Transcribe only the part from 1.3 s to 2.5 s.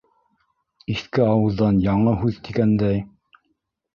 ауыҙҙан яңы һүҙ